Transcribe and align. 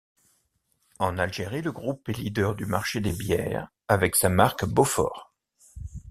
En 0.97 1.19
Algérie 1.19 1.61
le 1.61 1.71
groupe 1.71 2.09
est 2.09 2.13
leader 2.17 2.55
du 2.55 2.65
marché 2.65 3.01
des 3.01 3.13
bières 3.13 3.69
avec 3.87 4.15
sa 4.15 4.29
marque 4.29 4.65
Beaufort. 4.65 5.31